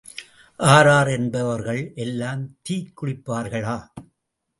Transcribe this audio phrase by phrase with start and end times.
[0.59, 3.77] R ஆர் என்பவர்கள் எல்லாம் தீக் குளிப்பார்களா?